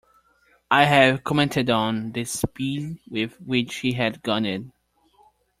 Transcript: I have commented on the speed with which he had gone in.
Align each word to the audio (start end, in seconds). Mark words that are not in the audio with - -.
I 0.71 0.85
have 0.85 1.23
commented 1.23 1.69
on 1.69 2.13
the 2.13 2.25
speed 2.25 2.97
with 3.07 3.39
which 3.39 3.81
he 3.81 3.91
had 3.93 4.23
gone 4.23 4.47
in. 4.47 4.73